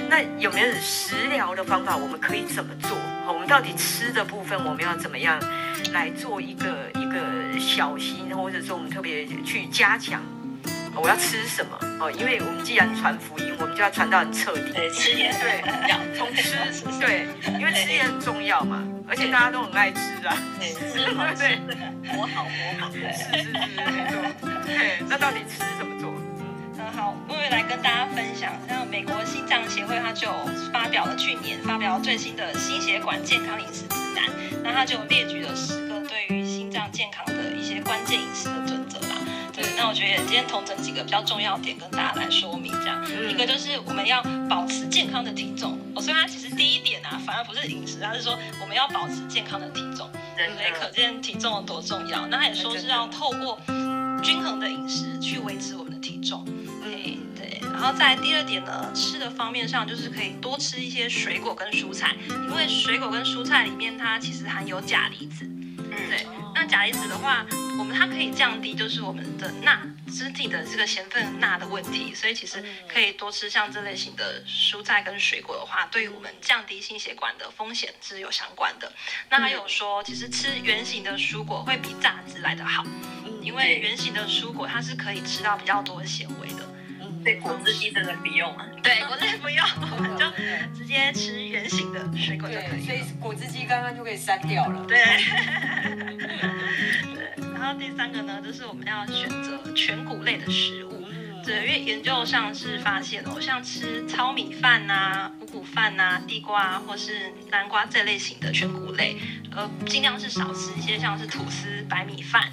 [0.09, 1.97] 那有没有食疗的方法？
[1.97, 2.91] 我们可以怎么做？
[3.25, 5.41] 好，我们到底吃的部分我们要怎么样
[5.93, 10.21] 来做一个一个小心，或者说我们特别去加强？
[10.97, 11.79] 我要吃什么？
[12.01, 14.73] 哦，因为我们既然传福音，我们就要传到很彻底。
[14.75, 16.57] 对，吃也对， 要从吃，
[17.01, 20.37] 对，因为吃也很重要嘛，而且大家都很爱吃啊。
[20.59, 22.91] 对，吃活好活好。
[22.93, 23.51] 是是是，
[23.91, 24.15] 没错。
[24.65, 26.15] 对，那到底吃怎么做？
[26.39, 30.31] 嗯，好，我也来跟大家分享，像美国心脏协会，它就
[30.73, 34.31] 发表了去年发表了最新的心血管健康饮食指南，
[34.63, 38.70] 那它就列举了十个对于心脏健康的一些关键饮食的。
[39.61, 52.27] 对，那我觉得今天同整几个比较重要点跟大家来说明，这样，嗯、一个就是我们要保持健康的体重，哦，所以它其实第一点啊，反而不是饮食，它是说我们要保持健康的体重，对，所以可见体重有多重要。
[52.29, 53.61] 那也说是要透过
[54.23, 56.43] 均衡的饮食去维持我们的体重，
[56.83, 57.61] 对对。
[57.61, 62.17] 然后在第二点呢，吃的方面上就是可以多吃一些水果跟蔬菜，
[62.49, 65.47] 因为水果跟蔬菜里面它其实含有钾离子，
[66.09, 66.27] 对。
[66.71, 67.45] 钾离子的话，
[67.81, 78.93] 我们它可以降低就是我们的钠肢体的这个咸分钠的问题，所以其实可以多吃像这类型的蔬菜跟水果的话，对于我们降低心血管的风险是有相关的。
[79.29, 82.85] 那还有说，其实吃圆形的蔬果会比榨汁来得好，
[83.43, 86.70] 因为圆形的蔬果它是可以吃到比较多纤维的。
[87.23, 88.67] 对，果汁机真的不用啊。
[88.83, 90.25] 对，果汁机不用，我们就
[90.77, 92.81] 直接吃圆形的水果就可以。
[92.81, 94.85] 所以果汁机刚刚就可以删掉了。
[94.87, 94.99] 对。
[97.15, 101.07] 对，然后第三个呢，就是我们要选择全谷类的食物。
[101.45, 109.17] 对，因为研究上是发现哦，像吃糙米饭呐、啊、五谷饭呐、啊、地瓜或是南瓜这类型的全谷类，
[109.55, 112.51] 呃，尽量是少吃一些像是吐司、白米饭。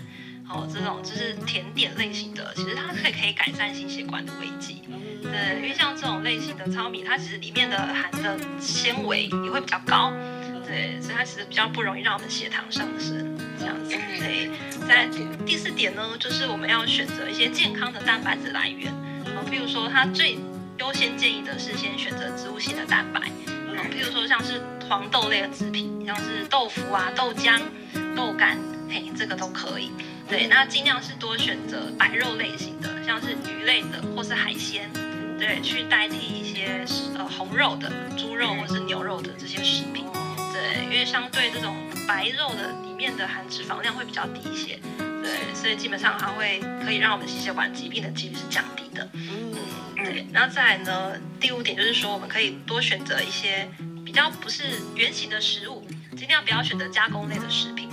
[0.49, 4.81] 哦，这种就是甜点类型的，其实它可以可以改善心血管的危机。
[5.21, 10.13] 对，因为像这种类型的糙米，它其实里面的含的纤维也会比较高，
[10.65, 13.89] 对，所以它其实比较不容易让我们血糖上升这样子。
[13.91, 14.49] 对，
[14.88, 15.07] 在
[15.45, 18.91] 第四点呢，就是我们要选择一些健康的蛋白质来源。
[19.36, 20.39] 哦，譬如说，它最
[20.77, 23.19] 优先建议的是先选择植物性的蛋白。
[23.49, 27.60] 哦，譬如说像是黄豆类的制品，像是豆腐啊、豆浆、
[28.15, 28.57] 豆干，
[28.89, 29.91] 嘿，这个都可以。
[30.27, 34.89] 对，那尽量是多选择白肉类型的，像是鱼类的或是海鲜，
[35.39, 36.85] 对，去代替一些
[37.17, 40.05] 呃红肉的猪肉或是牛肉的这些食品，
[40.51, 49.55] 对，因为相对这种白肉的里面的含脂肪量会比较低一些，对，所以基本上它会可以让我们心血管疾病的几率是降低的，嗯，
[49.95, 53.65] 对，然后再来呢，第五点就是说我们可以多选择一些
[54.05, 54.63] 比较不是
[54.93, 55.87] 原形的食物，
[56.17, 57.87] 尽量不要选择加工类的食品。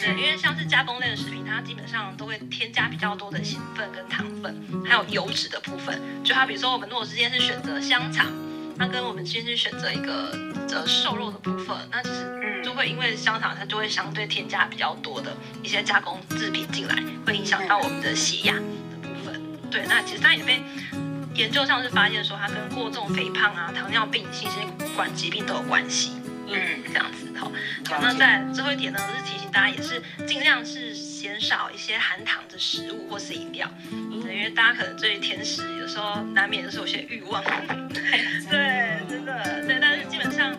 [0.00, 4.54] 对，因为像是加工类的食品，它基本上都会添加比较多的咸分跟糖分，
[4.86, 6.00] 还有油脂的部分。
[6.24, 8.26] 就好比说，我们如果之间是选择香肠，
[8.76, 10.30] 那跟我们今天是选择一个
[10.70, 19.40] 呃瘦肉的部分，那其实就会因为香肠它就会相对添加比较多的一些加工制品进来，会影响到我们的血压的部分。
[19.70, 20.62] 对，那其实它也被
[21.34, 24.60] 研究上是发现说，它跟过重、肥胖啊、糖尿病、心血
[24.96, 26.12] 管疾病都有关系。
[26.50, 27.52] 嗯，这样子好。
[27.90, 33.68] 好，那在最后一点呢，是提醒大家，也是尽量是减少一些含糖的食物或是饮料。
[33.90, 38.00] 嗯，因为为大家可能对甜食有时候难免是有些欲望，对，
[39.08, 40.54] 真的，对，但是基本上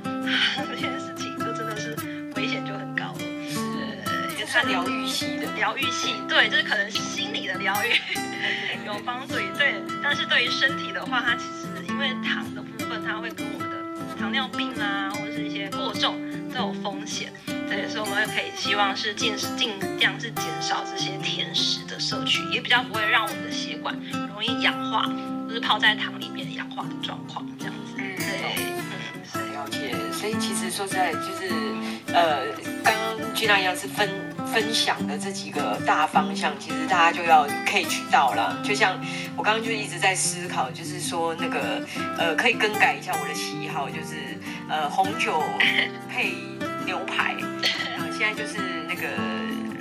[0.68, 1.96] 这件事情就真的是
[2.36, 7.94] 危险就很高了，是，也算疗愈系的，疗愈系，对，就是可能心理的疗愈
[8.86, 13.76] 有帮助，对，但是对于身体的话，它其实因为糖的部分，它会跟我们的
[14.20, 16.20] 糖尿病啊，或者是一些过重
[16.52, 17.32] 都有风险。
[17.70, 23.96] 对，所以我们可以希望是尽尽量是减少这些甜食的摄取，也比较不会让我们的血管
[24.34, 25.06] 容易氧化，
[25.48, 27.94] 就是泡在糖里面氧化的状况这样子。
[27.98, 28.82] 嗯，对，嗯，
[29.32, 29.96] 是了解。
[30.12, 31.54] 所以其实说实在，就是
[32.08, 32.48] 呃，
[32.84, 34.10] 刚刚 Gina 营养师分
[34.52, 38.60] 分享的这几个大方向，其实大家就要 catch 到了。
[38.64, 39.00] 就像
[39.38, 41.86] 我刚刚就一直在思考，就是说那个
[42.18, 45.44] 呃，可以更改一下我的喜好，就是呃，红酒
[46.10, 46.34] 配
[46.90, 47.36] 牛排。
[48.12, 49.08] 现在就是那个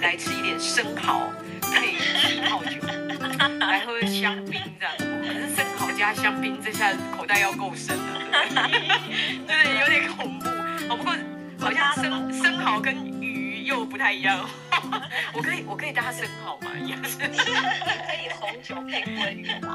[0.02, 2.72] 来吃一点生蚝配气泡酒，
[3.58, 4.94] 来喝香槟这样。
[4.98, 9.64] 可是生蚝加香槟，这下口袋要够深了，对不对？
[9.64, 10.46] 对，有点恐怖。
[10.90, 11.14] 哦，不过
[11.58, 14.46] 好像生生蚝跟鱼又不太一样。
[15.32, 16.70] 我可以我可以搭生蚝吗？
[16.78, 17.16] 一样是。
[17.18, 19.74] 可以红酒配鲑鱼吗？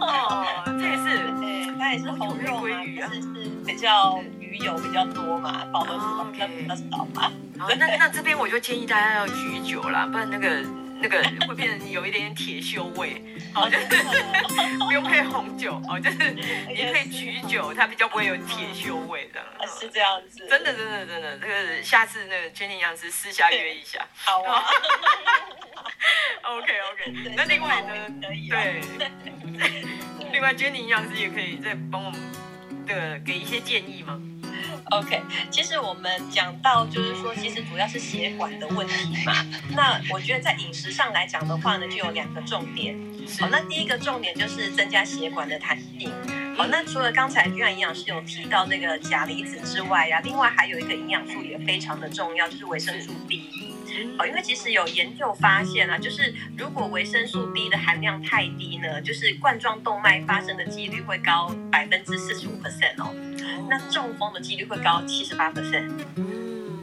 [0.00, 1.04] 哦，这也是，
[1.40, 3.28] 对，它也是红肉配鲑鱼啊，是是
[3.66, 4.22] 比较。
[4.54, 7.22] 鱼油比较多嘛，饱和脂肪比较少嘛。
[7.58, 10.62] 好，那那这边我就建议大家要举酒啦，不然那个
[11.00, 13.20] 那个会变成有一点点铁锈味。
[13.52, 13.86] 好，就是
[14.86, 16.30] 不用配红酒，哦，就是
[16.70, 19.40] 你配举酒，它比较不会有铁锈味的。
[19.66, 20.46] 是这样子。
[20.48, 24.06] 真的真的真的，这个下次那个 Jenny 营养师私下约一下。
[24.14, 24.62] 好啊。
[26.42, 27.92] OK OK，那另外呢？
[28.20, 28.80] 对。
[30.32, 32.20] 另外 Jenny 营养师也可以再帮我们
[32.86, 34.20] 的给一些建议吗
[34.90, 35.20] ？OK，
[35.50, 39.32] 其实我们讲到就是说，其实主要是血管的问题嘛。
[39.70, 42.96] 那我觉得在饮食上来讲的话呢，就有两个重点。
[43.40, 46.12] 好，那第一个重点就是增加血管的弹性。
[46.56, 53.42] 好，那除了刚才居然营养师有提到那个钾离子之外呀，另外还有一个营养素也非常的重要，就是维生素 B。
[54.18, 63.12] 哦，因为其实有研究发现啊，就是如果维生素 B 的含量太低呢，就是冠状动脉发生的几率会高百分之四十五 percent 哦，
[63.68, 65.90] 那中风的几率会高七十八 percent。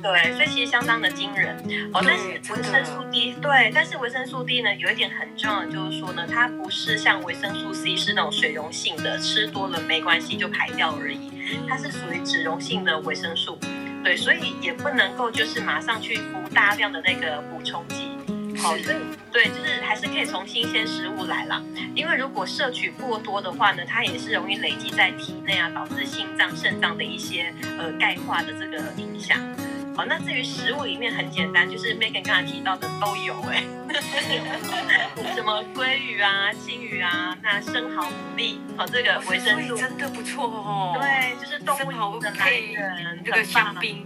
[0.01, 1.55] 对，所以其实相当的惊人。
[1.93, 11.31] 哦，但是维生素 D，对，但是维生素 D 呢，有一点很重要的就是说呢，它不是像维生素 C 是那种水溶性的，吃多了没关系就排掉而已，
[11.67, 13.59] 它是属于脂溶性的维生素。
[14.03, 18.97] 对，所以也不能够就是马上去服大量的那个补充剂，好，所以
[19.31, 21.61] 对，就是还是可以从新鲜食物来啦。
[21.93, 29.37] 因为如果摄取过多的话呢，它也是容易累积在体内啊，导致心脏、肾脏的一些呃钙化的这个影响。
[29.95, 33.63] 好，那至于食物里面很简单，就是 Megan 刚才提到的都有哎，
[35.35, 40.97] 什么鲑鱼啊、青鱼啊，那生蚝、牡蛎，好，这个维生素真的不错哦。
[40.99, 44.05] 对，就是动物的来源，这个香槟，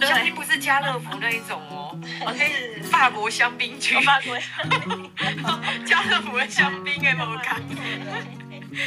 [0.00, 1.98] 香槟不是家乐福那一种哦，
[2.34, 5.10] 是法国香槟区，法国香槟，
[5.84, 7.60] 家乐福的香槟给我们看。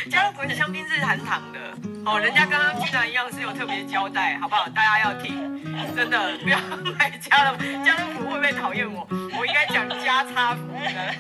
[0.10, 1.60] 家乐福的香槟是含糖的
[2.06, 4.68] 哦，人家刚刚居然一样是有特别交代，好不好？
[4.70, 5.62] 大家要听，
[5.96, 6.58] 真的不要
[6.98, 9.08] 买家乐福，家乐福会不会讨厌我？
[9.38, 11.16] 我应该讲加差福的。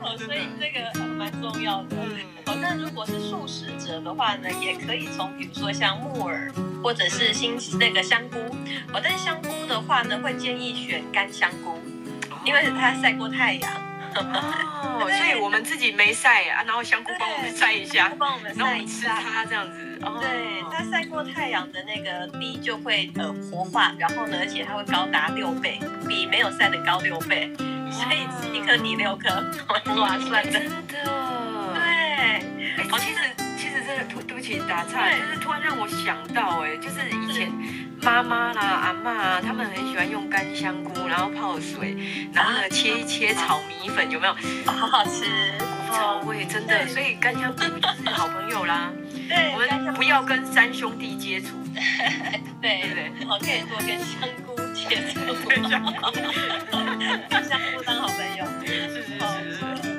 [0.00, 1.96] 哦，所以这个蛮重要的。
[2.46, 6.50] 哦，那如果是素食者的话呢，也可以从比如说像木耳
[6.82, 8.38] 或者是新那个香菇。
[8.92, 11.78] 哦，但是香菇的话呢，会建议选干香菇，
[12.44, 13.87] 因为它晒过太阳。
[14.18, 19.98] 哦， 所以我们自己没晒啊，然后香菇帮我们晒一下，帮我们晒一下，吃它这样子。
[20.02, 27.52] 哦、对，它晒过太阳的那个 D 就会呃活化，然后呢，而且它会高达六倍，比没有晒的高六倍，
[27.90, 29.28] 所以吃一颗抵六颗，
[29.84, 30.52] 很划算的。
[30.52, 30.84] 真的。
[30.94, 31.80] 对。
[31.80, 32.40] 哎、
[32.76, 33.18] 欸，其实
[33.56, 37.50] 其实这个对不起打岔，就是突然让我想到，哎，就是以前。
[38.02, 41.96] 妈妈啦，阿妈啊，他们很喜欢用干香菇，然后泡水，
[42.32, 44.34] 然后呢切一切炒米粉，有没有？
[44.66, 45.24] 好好吃，
[45.92, 46.86] 超味，真的。
[46.88, 48.90] 所以干香菇就是好朋友啦。
[49.28, 51.48] 对，我们不要跟三兄弟接触。
[52.60, 55.82] 对对对，好，可以多跟香菇接触，跟 香
[57.74, 58.44] 菇当好朋友。
[58.64, 59.18] 是是是。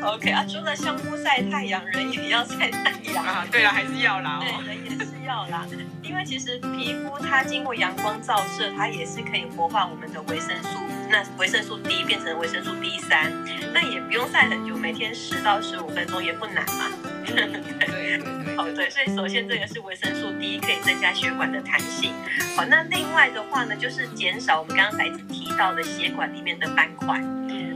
[0.02, 3.46] OK 啊，除了香菇晒太阳，人也要晒太阳啊。
[3.52, 4.40] 对了，还是要啦。
[4.42, 4.99] 对，人也是
[5.30, 5.66] 要啦。
[6.04, 10.80] 因为其实皮肤它经过阳光照射，它也是可以活化我们的维生素。
[11.10, 13.32] 那维生素 D 变成维生素 D 三，
[13.74, 16.92] 那也不用晒很久，每天十到十五分钟也不难嘛。
[17.26, 18.90] 对对对，好对。
[18.90, 22.14] 所以首先这个是维生素 D 可以增加血管的弹性。
[22.56, 27.20] 好，那另外的话呢，就是减少我们刚刚才提到的血管里面的斑块。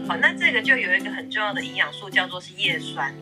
[0.08, 3.14] 好，那这个就有一个很重要的营养素，叫做是叶酸。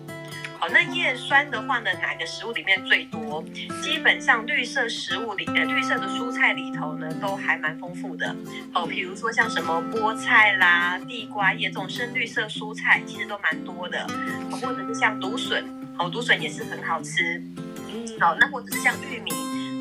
[0.61, 3.43] 好，那叶酸的话呢，哪个食物里面最多？
[3.81, 8.35] 基本上绿色食物里，呃，绿色的蔬菜里头呢，都还蛮丰富的。
[8.71, 14.05] 哦，比如说像什么菠菜啦、地瓜叶这种深绿色蔬菜，其实都蛮多的。
[14.51, 15.65] 或者是像竹笋，
[15.97, 17.41] 好，竹笋也是很好吃。
[17.57, 19.31] 嗯，好，那或者是像玉米。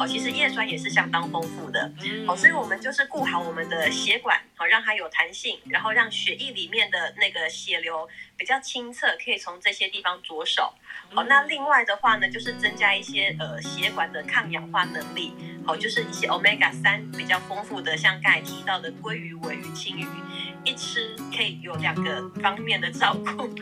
[0.01, 1.93] 哦，其实叶酸也是相当丰富的，
[2.27, 10.73] 哦，所以我们就是顾好我们的血管，好让它有弹性，然后让血液里面的那个血流比较清澈，可以从这些地方着手。
[11.15, 15.35] 好，那另外的话呢，就是增加一些呃血管的抗氧化能力，
[15.67, 20.07] 好，就是一些 omega 三比较丰富的，像刚才提到的鲑鱼、尾鱼、青鱼，
[20.65, 23.51] 一吃可以有两个方面的照顾。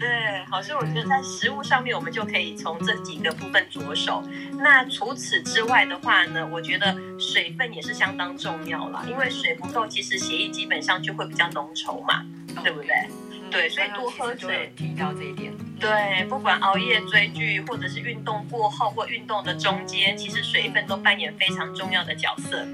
[0.00, 0.08] 对，
[0.50, 4.22] 好，所以我觉得在食物上面，我们就可以从这几个部分着手。
[4.58, 12.24] 那除此之外的话呢，我觉得水分也是相当重要啦，因为水不够，其实血液基本上就会比较浓稠嘛，
[12.64, 12.94] 对不对？
[13.30, 14.72] 嗯、对，所以多喝水。
[14.74, 15.52] 提到这一点。
[15.78, 22.66] 对，不管熬夜追剧，或者是运动过后或运动的中间，其实水分都扮演非常重要的角色。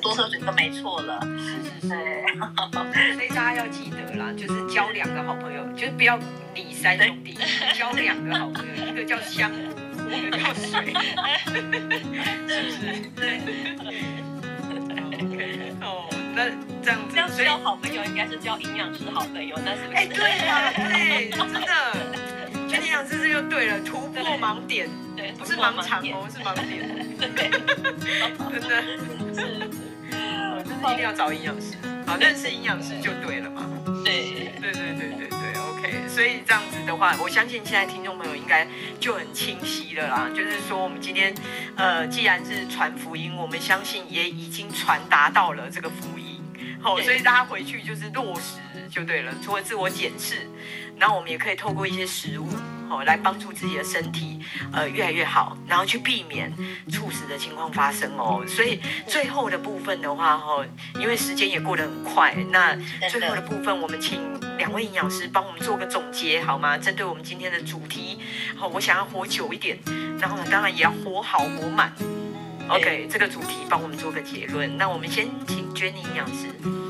[0.00, 1.88] 多喝水都没错了，是是是，
[3.14, 6.18] 所以大家要记得啦，就是交两个好朋友，就是不要
[6.54, 7.38] 理三兄弟，
[7.74, 10.92] 交两个好朋友，一个叫香菇，一个叫水，
[12.48, 13.10] 是不是？
[13.16, 13.40] 对。
[15.80, 16.48] 哦，那
[16.82, 19.96] 这样子，要交好朋友，应该是交营养师好朋友，那是不是？
[19.96, 21.70] 哎，对呀，对，真的，
[22.68, 26.88] 交营养师这就对了，突破盲点，对，不是盲肠哦，是盲点，
[27.34, 27.50] 对，
[28.60, 28.82] 真的。
[29.34, 29.70] 是，
[30.12, 31.76] 呃， 就是一定要找营养师，
[32.06, 33.68] 好，认识营养师就对了嘛。
[34.04, 35.38] 对，对对对对对
[35.70, 36.08] ，OK。
[36.08, 38.66] 所以这样子的话，我相信现在听众朋友应该
[38.98, 40.28] 就很清晰了啦。
[40.34, 41.34] 就是说，我们今天，
[41.76, 46.42] 呃，既然是传福音，我们相信也已经传达到了这个福音。
[46.80, 50.46] 好，所以大家回去就是落实就对了，除了自我检视，
[50.98, 52.48] 然后我们也可以透过一些食物。
[52.88, 54.40] 哦，来帮助自己的身体，
[54.72, 56.52] 呃，越来越好，然后去避免
[56.88, 58.44] 猝死的情况发生哦。
[58.46, 62.76] 所以最后的部分的话，哦，因为时间也过得很快，那
[63.10, 64.20] 最后的部分，我们请
[64.56, 66.78] 两位营养师帮我们做个总结好吗？
[66.78, 68.20] 针对我们今天的主题，
[68.56, 69.76] 好，我想要活久一点，
[70.20, 71.92] 然后呢，当然也要活好活满。
[72.68, 74.76] OK，这个主题帮我们做个结论。
[74.78, 76.85] 那我们先请 Jenny 营养师。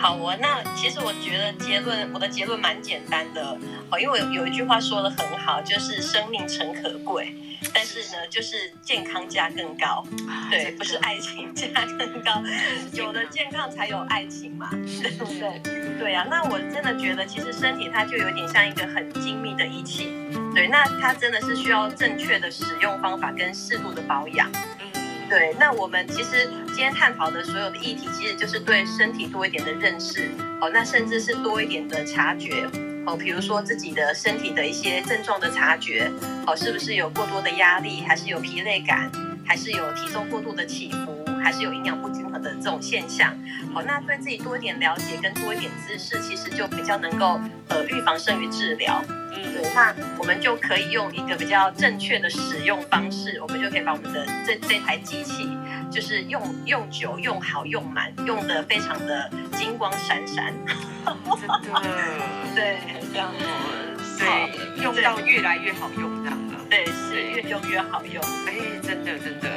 [0.00, 3.54] 好，我那其实我觉得结论，我的结论蛮简单的，
[3.90, 7.34] 哦，因为有有一句话说的很好，就是生命诚可贵，
[7.74, 10.02] 但是呢，就是健康价更高，
[10.50, 11.66] 对，不是爱情价
[11.98, 12.42] 更高，
[12.94, 15.60] 有了健康才有爱情嘛，对不对？
[16.00, 20.08] 对啊，那我真的觉得，其实身体它就有点像一个很精密的仪器，
[20.54, 24.50] 对，那它真的是需要正确的使用方法跟适度的保养。
[25.30, 30.28] 对，那我们其实今天探讨的所有的议题，其实就是对身体多一点的认识，
[30.60, 32.68] 哦，那甚至是多一点的察觉，
[33.06, 36.10] 哦，比如说自己的身体的一些症状的察觉，
[36.48, 39.08] 哦，是不是有过多的压力，还是有疲累感，
[39.46, 43.36] 还是有体重过度的起伏，还是有营养不的这种现象，
[43.72, 49.02] 好，那对自己多一点了解跟多一点知识，其实就比较能够呃预防胜于治疗。
[49.32, 55.48] 对，那我们就可以用一个比较正确的使用方式，我们就可以把我们的这这台机器，
[55.90, 60.52] 就是用用久、用好、用满，用的非常的金光闪闪。
[61.72, 61.88] 真的，
[62.54, 62.78] 对，
[63.12, 63.44] 这样子，
[64.18, 68.22] 对，用到越来越好用，这样的，对，是越用越好用。
[68.46, 69.48] 哎，真的真的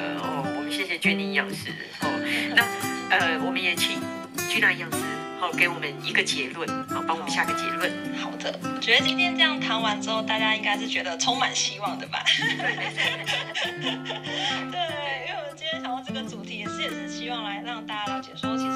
[0.76, 1.70] 谢谢 Jenny 营养师
[2.02, 2.10] 哦。
[2.56, 2.64] 那
[3.16, 4.02] 呃，我们也请
[4.50, 4.98] Gina 营养师。
[5.56, 7.92] 给我们一个结论，好，帮我们下个结论。
[8.18, 12.24] 好的，我觉得今天这样谈完之后，大家应该是觉得充满希望的吧？
[12.34, 13.78] 对，
[15.28, 18.72] 因为我们今天想到这个主题，也是也是希望来让大家了解说，其实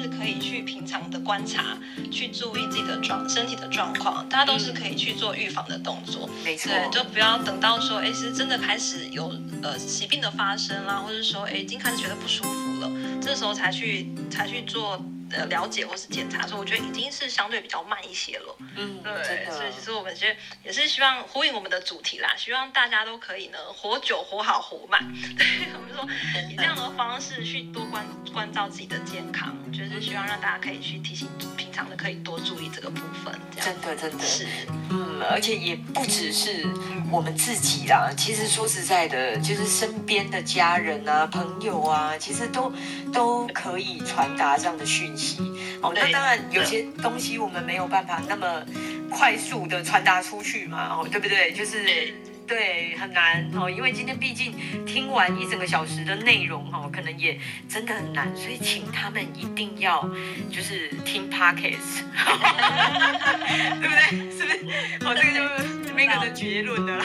[0.00, 1.76] 是可以去平常的观察，
[2.10, 6.28] 去注意自己的状身体的状况，大家都是可以去做预防的动作。
[6.44, 9.32] 没错，对，就不要等到说，哎，是真的开始有
[9.62, 12.90] 呃疾病的发生啦，或者说，哎，已经开始觉得不舒服了，
[13.20, 15.02] 这时候才去才去做。
[15.32, 18.56] 呃了解或是检查，所以我觉得已经是相对比较慢一些了。
[18.74, 25.00] 嗯，对，所以其实我们其实也是希望呼应我们的主题啦，希望大家都可以呢活久、活好、活满。
[25.38, 26.04] 对，我们说
[26.50, 29.56] 以这样的方式去多关关照自己的健康，
[30.00, 31.28] 就是希望让大家可以去提醒
[31.58, 33.38] 平常的可以多注意这个部分。
[33.60, 34.46] 真的，真的是，
[34.88, 36.66] 嗯，而且也不只是
[37.10, 42.72] 我们自己啦，其实说实在的，就是身边的家人啊、朋友啊，其实都
[43.12, 45.38] 都可以传达这样的讯息。
[45.82, 48.64] 哦，那当然有些东西我们没有办法那么
[49.10, 51.52] 快速的传达出去嘛，哦，对不对？
[51.52, 52.14] 就是
[52.50, 54.52] 对，很难哦，因为今天毕竟
[54.84, 57.38] 听完一整个小时的内容哦，可能也
[57.68, 60.02] 真的很难，所以请他们一定要
[60.50, 62.02] 就是听 Podcast，
[63.80, 64.30] 对不对？
[64.36, 65.04] 是不是？
[65.04, 65.44] 好，这个就
[65.86, 67.04] 是每个人的结论了。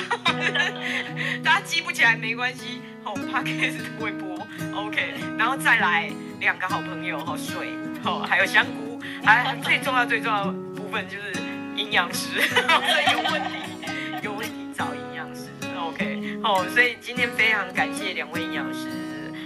[1.45, 4.35] 大家记不起来没关系，好，Podcast 会播
[4.73, 7.69] ，OK，然后再来两个好朋友，好水，
[8.01, 11.39] 好，还有香菇，还最重要最重要的部分就是
[11.75, 12.39] 营养师，
[13.13, 13.49] 有问题
[14.23, 14.64] 有问题。
[16.43, 18.87] 哦，所以今天非常感谢两位营养师。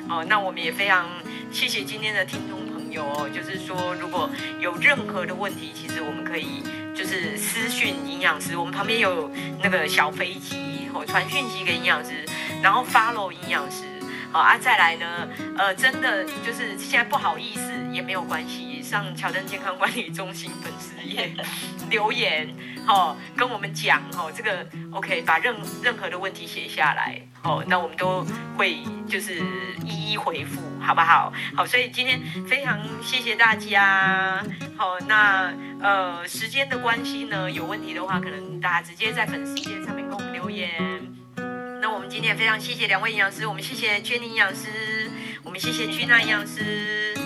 [0.09, 1.07] 哦，那我们也非常
[1.51, 3.29] 谢谢今天的听众朋友哦。
[3.29, 4.29] 就是说，如果
[4.59, 6.63] 有任何的问题，其实我们可以
[6.95, 9.31] 就是私讯营养师，我们旁边有
[9.61, 12.25] 那个小飞机，哦，传讯息给营养师，
[12.61, 13.83] 然后 follow 营养师。
[14.31, 15.27] 好啊，再来呢，
[15.57, 21.31] 呃，真的就是现在不好意思也没有关系，上乔丹健康管理中心粉丝页
[21.91, 22.49] 留言，
[22.87, 28.25] 哦，跟我们讲哦，这个 OK，把任任何的问题写下来，哦，那我们都
[28.57, 29.43] 会就是
[29.85, 31.31] 一一回复，好不好？
[31.55, 34.43] 好，所以今天非常谢谢大家，
[34.75, 40.69] 好，那呃时间的关系呢，有问题的话，可能大家直接在粉丝页上面跟我们留言。
[41.79, 45.09] 那我们今天也非常谢谢两位营养师，我们谢谢 Jenny 营养师，
[45.43, 47.18] 我们谢谢 Gina 营养师。